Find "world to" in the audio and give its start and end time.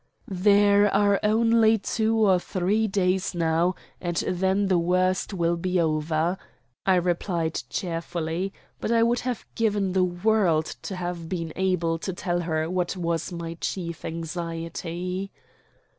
10.03-10.95